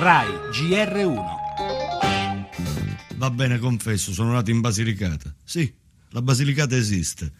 RAI 0.00 0.28
GR1 0.50 1.24
Va 3.16 3.30
bene, 3.30 3.58
confesso, 3.58 4.14
sono 4.14 4.32
nato 4.32 4.50
in 4.50 4.60
Basilicata. 4.60 5.34
Sì, 5.44 5.70
la 6.12 6.22
Basilicata 6.22 6.74
esiste. 6.74 7.30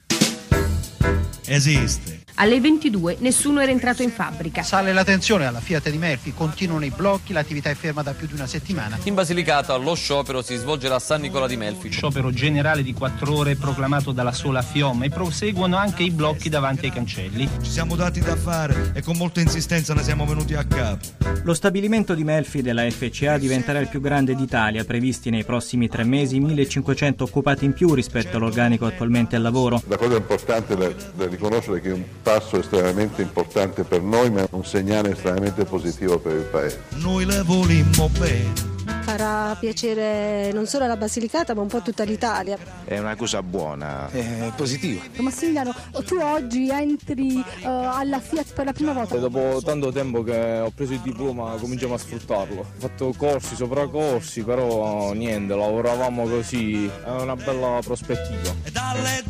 Esiste. 1.47 2.20
Alle 2.41 2.59
22 2.59 3.19
nessuno 3.19 3.61
era 3.61 3.71
entrato 3.71 4.03
in 4.03 4.11
fabbrica. 4.11 4.63
Sale 4.63 4.95
la 4.95 5.05
tensione 5.05 5.45
alla 5.45 5.61
Fiat 5.61 5.91
di 5.91 5.99
Melfi, 5.99 6.33
continuano 6.33 6.87
i 6.87 6.91
blocchi, 6.91 7.35
l'attività 7.35 7.69
è 7.69 7.75
ferma 7.75 8.01
da 8.01 8.13
più 8.13 8.27
di 8.27 8.33
una 8.33 8.47
settimana. 8.47 8.99
In 9.03 9.13
Basilicata 9.13 9.77
lo 9.77 9.95
sciopero 9.95 10.41
si 10.41 10.57
svolgerà 10.57 10.95
a 10.95 10.99
San 11.01 11.21
Nicola 11.21 11.47
di 11.47 11.59
Melfi. 11.59 11.91
Sciopero 11.91 12.31
generale 12.31 12.83
di 12.83 12.95
quattro 12.95 13.37
ore 13.37 13.57
proclamato 13.57 14.13
dalla 14.13 14.33
sola 14.33 14.63
Fiom 14.63 15.03
e 15.03 15.11
proseguono 15.11 15.77
anche 15.77 16.03
i 16.03 16.11
blocchi 16.11 16.49
davanti 16.49 16.87
ai 16.87 16.93
cancelli. 16.93 17.47
Ci 17.61 17.71
siamo 17.71 17.95
dati 17.95 18.21
da 18.21 18.37
fare 18.37 18.93
e 18.95 19.03
con 19.03 19.19
molta 19.19 19.41
insistenza 19.41 19.93
ne 19.93 20.03
siamo 20.03 20.25
venuti 20.25 20.55
a 20.55 20.65
capo. 20.65 21.09
Lo 21.43 21.53
stabilimento 21.53 22.15
di 22.15 22.25
Melfi 22.25 22.63
della 22.63 22.89
FCA 22.91 23.37
diventerà 23.37 23.81
il 23.81 23.89
più 23.89 24.01
grande 24.01 24.35
d'Italia, 24.35 24.85
previsti 24.85 25.29
nei 25.29 25.45
prossimi 25.45 25.89
tre 25.89 26.05
mesi 26.05 26.41
1500 26.41 27.23
occupati 27.23 27.67
in 27.67 27.75
più 27.75 27.93
rispetto 27.93 28.39
all'organico 28.39 28.87
attualmente 28.87 29.37
al 29.37 29.43
lavoro. 29.43 29.83
La 29.89 29.99
cosa 29.99 30.17
importante 30.17 30.75
da, 30.75 30.91
da 31.15 31.27
riconoscere 31.27 31.77
è 31.77 31.81
che 31.83 31.91
un 31.91 32.05
passo 32.33 32.61
estremamente 32.61 33.23
importante 33.23 33.83
per 33.83 34.03
noi, 34.03 34.31
ma 34.31 34.47
un 34.53 34.65
segnale 34.65 35.11
estremamente 35.11 35.65
positivo 35.65 36.21
per 36.21 36.37
il 36.37 36.45
Paese. 36.45 36.85
Noi 36.91 37.25
le 37.25 37.43
volimmo 37.43 38.09
bene. 38.17 38.69
Farà 39.03 39.57
piacere 39.59 40.53
non 40.53 40.67
solo 40.67 40.85
alla 40.85 40.97
Basilicata 40.97 41.55
ma 41.55 41.63
un 41.63 41.67
po' 41.67 41.79
a 41.79 41.81
tutta 41.81 42.05
l'Italia. 42.05 42.57
È 42.85 42.97
una 42.99 43.17
cosa 43.17 43.43
buona. 43.43 44.09
È 44.11 44.53
positiva. 44.55 45.01
Massimiliano, 45.17 45.75
tu 46.07 46.19
oggi 46.21 46.71
entri 46.71 47.35
uh, 47.35 47.67
alla 47.67 48.21
Fiat 48.21 48.53
per 48.53 48.67
la 48.67 48.73
prima 48.73 48.93
volta? 48.93 49.17
E 49.17 49.19
dopo 49.19 49.61
tanto 49.65 49.91
tempo 49.91 50.23
che 50.23 50.61
ho 50.61 50.71
preso 50.71 50.93
il 50.93 51.01
diploma 51.01 51.57
cominciamo 51.59 51.95
a 51.95 51.99
sfruttarlo. 51.99 52.61
Ho 52.61 52.65
fatto 52.77 53.13
corsi, 53.17 53.57
sopracorsi, 53.57 54.45
però 54.45 55.13
niente, 55.15 55.57
lavoravamo 55.57 56.29
così, 56.29 56.87
è 56.87 57.11
una 57.11 57.35
bella 57.35 57.81
prospettiva. 57.83 58.55
Dalle, 58.71 59.25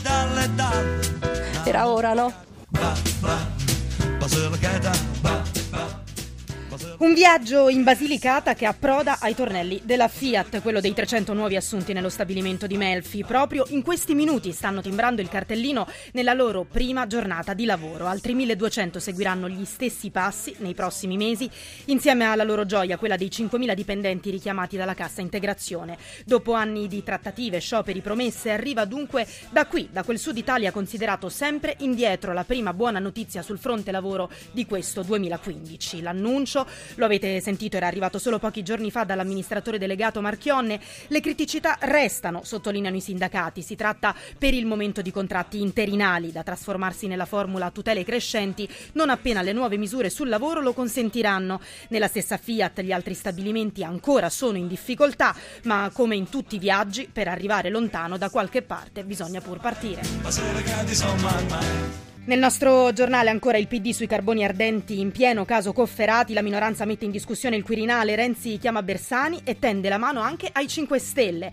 dalle, 2.72 3.02
dalle. 3.22 3.60
Era 4.62 4.90
ora, 4.90 5.44
no? 5.72 5.99
Un 6.98 7.14
viaggio 7.14 7.68
in 7.68 7.82
Basilicata 7.82 8.54
che 8.54 8.64
approda 8.64 9.18
ai 9.18 9.34
tornelli 9.34 9.80
della 9.82 10.06
Fiat, 10.06 10.62
quello 10.62 10.80
dei 10.80 10.94
300 10.94 11.32
nuovi 11.32 11.56
assunti 11.56 11.92
nello 11.92 12.08
stabilimento 12.08 12.68
di 12.68 12.76
Melfi. 12.76 13.24
Proprio 13.24 13.64
in 13.70 13.82
questi 13.82 14.14
minuti 14.14 14.52
stanno 14.52 14.80
timbrando 14.80 15.20
il 15.20 15.28
cartellino 15.28 15.88
nella 16.12 16.32
loro 16.32 16.64
prima 16.64 17.08
giornata 17.08 17.54
di 17.54 17.64
lavoro. 17.64 18.06
Altri 18.06 18.34
1200 18.34 19.00
seguiranno 19.00 19.48
gli 19.48 19.64
stessi 19.64 20.10
passi 20.10 20.54
nei 20.58 20.74
prossimi 20.74 21.16
mesi, 21.16 21.50
insieme 21.86 22.26
alla 22.26 22.44
loro 22.44 22.64
gioia, 22.64 22.98
quella 22.98 23.16
dei 23.16 23.28
5.000 23.28 23.74
dipendenti 23.74 24.30
richiamati 24.30 24.76
dalla 24.76 24.94
cassa 24.94 25.20
integrazione. 25.20 25.98
Dopo 26.24 26.52
anni 26.52 26.86
di 26.86 27.02
trattative, 27.02 27.58
scioperi, 27.58 28.00
promesse, 28.00 28.52
arriva 28.52 28.84
dunque 28.84 29.26
da 29.50 29.66
qui, 29.66 29.88
da 29.90 30.04
quel 30.04 30.20
sud 30.20 30.36
Italia 30.36 30.70
considerato 30.70 31.28
sempre 31.30 31.74
indietro, 31.78 32.32
la 32.32 32.44
prima 32.44 32.72
buona 32.72 33.00
notizia 33.00 33.42
sul 33.42 33.58
fronte 33.58 33.90
lavoro 33.90 34.30
di 34.52 34.66
questo 34.66 35.02
2015. 35.02 36.02
L'annuncio 36.02 36.58
lo 36.94 37.04
avete 37.04 37.40
sentito, 37.40 37.76
era 37.76 37.86
arrivato 37.86 38.18
solo 38.18 38.38
pochi 38.38 38.62
giorni 38.62 38.90
fa 38.90 39.04
dall'amministratore 39.04 39.78
delegato 39.78 40.20
Marchionne. 40.20 40.80
Le 41.08 41.20
criticità 41.20 41.76
restano, 41.80 42.42
sottolineano 42.44 42.96
i 42.96 43.00
sindacati. 43.00 43.62
Si 43.62 43.76
tratta 43.76 44.14
per 44.38 44.54
il 44.54 44.66
momento 44.66 45.02
di 45.02 45.10
contratti 45.10 45.60
interinali 45.60 46.32
da 46.32 46.42
trasformarsi 46.42 47.06
nella 47.06 47.26
formula 47.26 47.70
tutele 47.70 48.04
crescenti 48.04 48.68
non 48.92 49.10
appena 49.10 49.42
le 49.42 49.52
nuove 49.52 49.76
misure 49.76 50.10
sul 50.10 50.28
lavoro 50.28 50.60
lo 50.60 50.72
consentiranno. 50.72 51.60
Nella 51.88 52.08
stessa 52.08 52.36
Fiat 52.36 52.82
gli 52.82 52.92
altri 52.92 53.14
stabilimenti 53.14 53.84
ancora 53.84 54.30
sono 54.30 54.56
in 54.56 54.68
difficoltà, 54.68 55.34
ma 55.64 55.90
come 55.92 56.16
in 56.16 56.28
tutti 56.28 56.56
i 56.56 56.58
viaggi, 56.58 57.08
per 57.10 57.28
arrivare 57.28 57.70
lontano 57.70 58.16
da 58.16 58.30
qualche 58.30 58.62
parte 58.62 59.04
bisogna 59.04 59.40
pur 59.40 59.60
partire. 59.60 60.02
Nel 62.30 62.38
nostro 62.38 62.92
giornale 62.92 63.28
ancora 63.28 63.58
il 63.58 63.66
PD 63.66 63.90
sui 63.90 64.06
carboni 64.06 64.44
ardenti 64.44 65.00
in 65.00 65.10
pieno 65.10 65.44
caso 65.44 65.72
Cofferati, 65.72 66.32
la 66.32 66.42
minoranza 66.42 66.84
mette 66.84 67.04
in 67.04 67.10
discussione 67.10 67.56
il 67.56 67.64
Quirinale, 67.64 68.14
Renzi 68.14 68.56
chiama 68.56 68.84
Bersani 68.84 69.40
e 69.42 69.58
tende 69.58 69.88
la 69.88 69.98
mano 69.98 70.20
anche 70.20 70.48
ai 70.52 70.68
5 70.68 70.96
Stelle. 71.00 71.50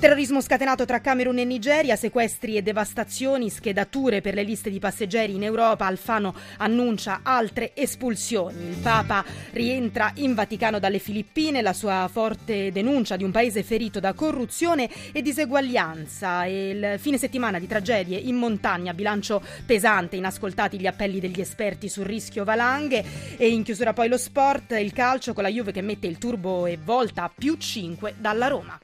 Terrorismo 0.00 0.40
scatenato 0.40 0.84
tra 0.84 1.00
Camerun 1.00 1.38
e 1.38 1.44
Nigeria, 1.44 1.94
sequestri 1.94 2.56
e 2.56 2.62
devastazioni, 2.62 3.50
schedature 3.50 4.20
per 4.20 4.34
le 4.34 4.42
liste 4.42 4.68
di 4.68 4.80
passeggeri 4.80 5.36
in 5.36 5.44
Europa, 5.44 5.86
Alfano 5.86 6.34
annuncia 6.56 7.20
altre 7.22 7.70
espulsioni. 7.74 8.70
Il 8.70 8.78
Papa 8.82 9.24
rientra 9.52 10.10
in 10.16 10.34
Vaticano 10.34 10.80
dalle 10.80 10.98
Filippine, 10.98 11.62
la 11.62 11.72
sua 11.72 12.10
forte 12.10 12.72
denuncia 12.72 13.14
di 13.14 13.22
un 13.22 13.30
paese 13.30 13.62
ferito 13.62 14.00
da 14.00 14.12
corruzione 14.12 14.90
e 15.12 15.22
diseguaglianza 15.22 16.46
il 16.46 16.96
fine 16.98 17.16
settimana 17.16 17.60
di 17.60 17.68
tragedie 17.68 18.18
in 18.18 18.34
montagna, 18.34 18.92
bilancio 18.92 19.40
pesante 19.64 20.14
inascoltati 20.16 20.78
gli 20.78 20.86
appelli 20.86 21.20
degli 21.20 21.40
esperti 21.40 21.88
sul 21.88 22.04
rischio 22.04 22.44
valanghe 22.44 23.04
e 23.36 23.48
in 23.48 23.62
chiusura 23.62 23.92
poi 23.92 24.08
lo 24.08 24.18
sport, 24.18 24.72
il 24.72 24.92
calcio 24.92 25.32
con 25.32 25.42
la 25.42 25.48
Juve 25.48 25.72
che 25.72 25.82
mette 25.82 26.06
il 26.06 26.18
turbo 26.18 26.66
e 26.66 26.78
volta 26.82 27.24
a 27.24 27.30
più 27.34 27.56
5 27.56 28.14
dalla 28.18 28.48
Roma. 28.48 28.78